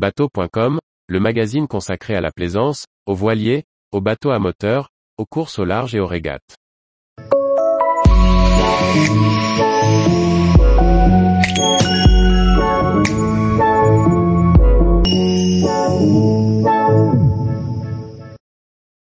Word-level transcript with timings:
Bateau.com, 0.00 0.80
le 1.08 1.20
magazine 1.20 1.68
consacré 1.68 2.14
à 2.14 2.22
la 2.22 2.32
plaisance, 2.32 2.86
aux 3.04 3.14
voiliers, 3.14 3.64
aux 3.92 4.00
bateaux 4.00 4.30
à 4.30 4.38
moteur, 4.38 4.88
aux 5.18 5.26
courses 5.26 5.58
au 5.58 5.66
large 5.66 5.94
et 5.94 6.00
aux 6.00 6.06
régates. 6.06 6.56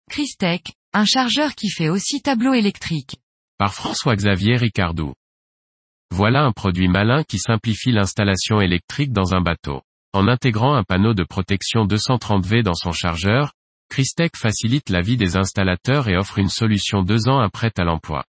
Christec, 0.09 0.73
un 0.95 1.05
chargeur 1.05 1.55
qui 1.55 1.69
fait 1.69 1.91
aussi 1.91 2.23
tableau 2.23 2.55
électrique. 2.55 3.17
Par 3.59 3.75
François-Xavier 3.75 4.57
Ricardou. 4.57 5.13
Voilà 6.11 6.45
un 6.45 6.53
produit 6.53 6.89
malin 6.89 7.23
qui 7.23 7.39
simplifie 7.39 7.93
l'installation 7.93 8.63
électrique 8.63 9.13
dans 9.13 9.35
un 9.35 9.43
bateau. 9.43 9.83
En 10.12 10.29
intégrant 10.29 10.75
un 10.75 10.82
panneau 10.82 11.14
de 11.14 11.25
protection 11.25 11.86
230V 11.86 12.62
dans 12.62 12.75
son 12.75 12.93
chargeur, 12.93 13.53
Christec 13.89 14.36
facilite 14.36 14.90
la 14.90 15.00
vie 15.00 15.17
des 15.17 15.36
installateurs 15.36 16.08
et 16.08 16.17
offre 16.17 16.39
une 16.39 16.48
solution 16.48 17.03
deux 17.03 17.29
ans 17.29 17.40
après 17.40 17.71
à 17.76 17.85
l'emploi. 17.85 18.25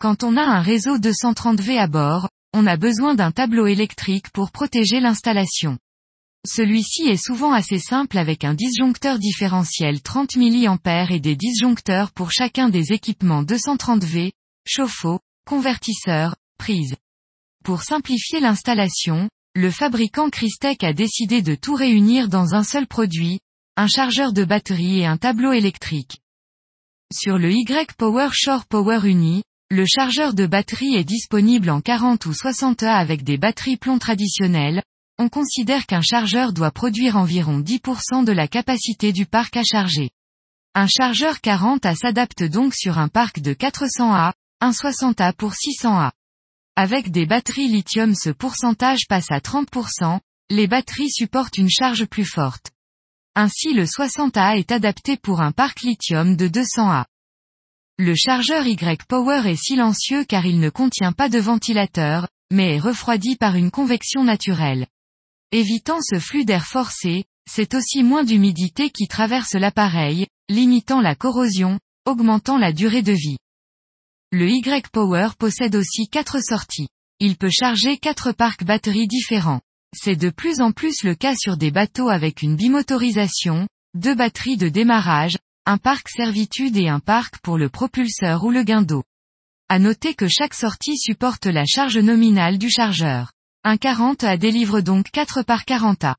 Quand 0.00 0.24
on 0.24 0.36
a 0.36 0.42
un 0.42 0.60
réseau 0.60 0.98
230V 0.98 1.78
à 1.78 1.86
bord, 1.86 2.28
on 2.52 2.66
a 2.66 2.76
besoin 2.76 3.14
d'un 3.14 3.30
tableau 3.30 3.66
électrique 3.66 4.30
pour 4.30 4.50
protéger 4.50 5.00
l'installation. 5.00 5.78
Celui-ci 6.46 7.02
est 7.02 7.22
souvent 7.22 7.52
assez 7.52 7.78
simple 7.78 8.16
avec 8.16 8.44
un 8.44 8.54
disjoncteur 8.54 9.18
différentiel 9.18 10.00
30 10.00 10.36
mA 10.36 11.04
et 11.10 11.20
des 11.20 11.36
disjoncteurs 11.36 12.12
pour 12.12 12.32
chacun 12.32 12.70
des 12.70 12.92
équipements 12.92 13.42
230V, 13.42 14.32
chauffe-eau, 14.66 15.20
convertisseur, 15.46 16.34
prise. 16.56 16.96
Pour 17.62 17.82
simplifier 17.82 18.40
l'installation, 18.40 19.28
le 19.56 19.70
fabricant 19.72 20.30
Christec 20.30 20.84
a 20.84 20.92
décidé 20.92 21.42
de 21.42 21.56
tout 21.56 21.74
réunir 21.74 22.28
dans 22.28 22.54
un 22.54 22.62
seul 22.62 22.86
produit, 22.86 23.40
un 23.76 23.88
chargeur 23.88 24.32
de 24.32 24.44
batterie 24.44 25.00
et 25.00 25.06
un 25.06 25.16
tableau 25.16 25.52
électrique. 25.52 26.20
Sur 27.12 27.36
le 27.36 27.50
Y-Power 27.50 28.28
Shore 28.32 28.64
Power 28.66 29.00
Uni, 29.08 29.42
le 29.68 29.84
chargeur 29.86 30.34
de 30.34 30.46
batterie 30.46 30.94
est 30.94 31.04
disponible 31.04 31.70
en 31.70 31.80
40 31.80 32.26
ou 32.26 32.32
60 32.32 32.84
A 32.84 32.96
avec 32.96 33.24
des 33.24 33.38
batteries 33.38 33.76
plomb 33.76 33.98
traditionnelles, 33.98 34.84
on 35.18 35.28
considère 35.28 35.86
qu'un 35.86 36.00
chargeur 36.00 36.52
doit 36.52 36.70
produire 36.70 37.16
environ 37.16 37.58
10% 37.58 38.24
de 38.24 38.32
la 38.32 38.46
capacité 38.46 39.12
du 39.12 39.26
parc 39.26 39.56
à 39.56 39.64
charger. 39.64 40.10
Un 40.74 40.86
chargeur 40.86 41.40
40 41.40 41.84
A 41.86 41.96
s'adapte 41.96 42.44
donc 42.44 42.74
sur 42.74 42.98
un 42.98 43.08
parc 43.08 43.40
de 43.40 43.52
400 43.52 44.14
A, 44.14 44.32
un 44.60 44.72
60 44.72 45.20
A 45.20 45.32
pour 45.32 45.54
600 45.54 45.98
A. 45.98 46.12
Avec 46.82 47.10
des 47.10 47.26
batteries 47.26 47.68
lithium 47.68 48.14
ce 48.14 48.30
pourcentage 48.30 49.00
passe 49.06 49.30
à 49.30 49.40
30%, 49.40 50.18
les 50.48 50.66
batteries 50.66 51.10
supportent 51.10 51.58
une 51.58 51.68
charge 51.68 52.06
plus 52.06 52.24
forte. 52.24 52.70
Ainsi 53.34 53.74
le 53.74 53.84
60A 53.84 54.58
est 54.58 54.72
adapté 54.72 55.18
pour 55.18 55.42
un 55.42 55.52
parc 55.52 55.82
lithium 55.82 56.36
de 56.36 56.48
200A. 56.48 57.04
Le 57.98 58.14
chargeur 58.14 58.66
Y-Power 58.66 59.42
est 59.44 59.62
silencieux 59.62 60.24
car 60.24 60.46
il 60.46 60.58
ne 60.58 60.70
contient 60.70 61.12
pas 61.12 61.28
de 61.28 61.38
ventilateur, 61.38 62.28
mais 62.50 62.76
est 62.76 62.80
refroidi 62.80 63.36
par 63.36 63.56
une 63.56 63.70
convection 63.70 64.24
naturelle. 64.24 64.86
Évitant 65.52 65.98
ce 66.00 66.18
flux 66.18 66.46
d'air 66.46 66.64
forcé, 66.64 67.24
c'est 67.46 67.74
aussi 67.74 68.02
moins 68.02 68.24
d'humidité 68.24 68.88
qui 68.88 69.06
traverse 69.06 69.52
l'appareil, 69.52 70.28
limitant 70.48 71.02
la 71.02 71.14
corrosion, 71.14 71.78
augmentant 72.06 72.56
la 72.56 72.72
durée 72.72 73.02
de 73.02 73.12
vie. 73.12 73.36
Le 74.32 74.48
Y-Power 74.48 75.30
possède 75.36 75.74
aussi 75.74 76.08
quatre 76.08 76.40
sorties. 76.40 76.86
Il 77.18 77.36
peut 77.36 77.50
charger 77.50 77.98
quatre 77.98 78.30
parcs 78.30 78.62
batteries 78.62 79.08
différents. 79.08 79.60
C'est 79.92 80.14
de 80.14 80.30
plus 80.30 80.60
en 80.60 80.70
plus 80.70 81.02
le 81.02 81.16
cas 81.16 81.34
sur 81.34 81.56
des 81.56 81.72
bateaux 81.72 82.08
avec 82.08 82.42
une 82.42 82.54
bimotorisation, 82.54 83.66
deux 83.94 84.14
batteries 84.14 84.56
de 84.56 84.68
démarrage, 84.68 85.36
un 85.66 85.78
parc 85.78 86.08
servitude 86.08 86.76
et 86.76 86.88
un 86.88 87.00
parc 87.00 87.38
pour 87.38 87.58
le 87.58 87.68
propulseur 87.68 88.44
ou 88.44 88.52
le 88.52 88.62
guindeau. 88.62 89.02
À 89.68 89.80
noter 89.80 90.14
que 90.14 90.28
chaque 90.28 90.54
sortie 90.54 90.96
supporte 90.96 91.46
la 91.46 91.64
charge 91.66 91.98
nominale 91.98 92.56
du 92.56 92.70
chargeur. 92.70 93.32
Un 93.64 93.74
40A 93.74 94.38
délivre 94.38 94.80
donc 94.80 95.10
4 95.10 95.42
par 95.42 95.64
40A. 95.64 96.14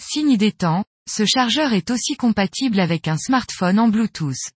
Signe 0.00 0.38
des 0.38 0.52
temps, 0.52 0.86
ce 1.06 1.26
chargeur 1.26 1.74
est 1.74 1.90
aussi 1.90 2.16
compatible 2.16 2.80
avec 2.80 3.08
un 3.08 3.18
smartphone 3.18 3.78
en 3.78 3.88
Bluetooth. 3.88 4.52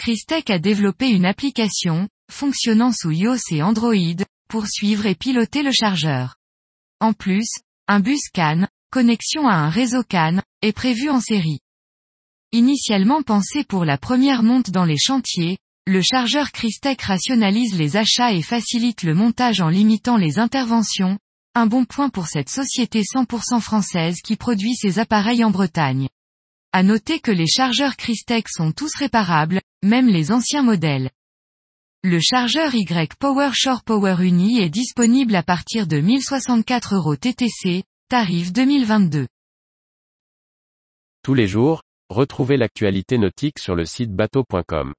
Christec 0.00 0.48
a 0.48 0.58
développé 0.58 1.10
une 1.10 1.26
application, 1.26 2.08
fonctionnant 2.32 2.90
sous 2.90 3.10
iOS 3.10 3.36
et 3.50 3.62
Android, 3.62 4.24
pour 4.48 4.66
suivre 4.66 5.04
et 5.04 5.14
piloter 5.14 5.62
le 5.62 5.72
chargeur. 5.72 6.36
En 7.00 7.12
plus, 7.12 7.46
un 7.86 8.00
bus 8.00 8.30
CAN, 8.32 8.66
connexion 8.90 9.46
à 9.46 9.56
un 9.56 9.68
réseau 9.68 10.02
CAN, 10.02 10.40
est 10.62 10.72
prévu 10.72 11.10
en 11.10 11.20
série. 11.20 11.60
Initialement 12.50 13.20
pensé 13.20 13.62
pour 13.62 13.84
la 13.84 13.98
première 13.98 14.42
monte 14.42 14.70
dans 14.70 14.86
les 14.86 14.96
chantiers, 14.96 15.58
le 15.86 16.00
chargeur 16.00 16.50
Christec 16.50 17.02
rationalise 17.02 17.76
les 17.76 17.98
achats 17.98 18.32
et 18.32 18.40
facilite 18.40 19.02
le 19.02 19.14
montage 19.14 19.60
en 19.60 19.68
limitant 19.68 20.16
les 20.16 20.38
interventions, 20.38 21.18
un 21.54 21.66
bon 21.66 21.84
point 21.84 22.08
pour 22.08 22.26
cette 22.26 22.48
société 22.48 23.02
100% 23.02 23.60
française 23.60 24.22
qui 24.24 24.36
produit 24.36 24.76
ses 24.76 24.98
appareils 24.98 25.44
en 25.44 25.50
Bretagne. 25.50 26.08
À 26.72 26.82
noter 26.82 27.20
que 27.20 27.32
les 27.32 27.48
chargeurs 27.48 27.96
Christec 27.96 28.48
sont 28.48 28.72
tous 28.72 28.94
réparables, 28.96 29.60
même 29.82 30.08
les 30.08 30.32
anciens 30.32 30.62
modèles. 30.62 31.10
Le 32.02 32.18
chargeur 32.20 32.74
Y 32.74 33.14
Power 33.18 33.50
Shore 33.52 33.82
Power 33.84 34.16
Uni 34.20 34.60
est 34.60 34.70
disponible 34.70 35.34
à 35.34 35.42
partir 35.42 35.86
de 35.86 35.98
1064 35.98 36.94
euros 36.94 37.16
TTC, 37.16 37.84
tarif 38.08 38.52
2022. 38.52 39.26
Tous 41.22 41.34
les 41.34 41.46
jours, 41.46 41.82
retrouvez 42.08 42.56
l'actualité 42.56 43.18
nautique 43.18 43.58
sur 43.58 43.74
le 43.74 43.84
site 43.84 44.12
bateau.com. 44.12 44.94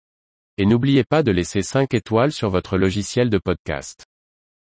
Et 0.57 0.65
n'oubliez 0.65 1.03
pas 1.03 1.23
de 1.23 1.31
laisser 1.31 1.63
5 1.63 1.93
étoiles 1.93 2.31
sur 2.31 2.49
votre 2.49 2.77
logiciel 2.77 3.29
de 3.29 3.39
podcast. 3.39 4.05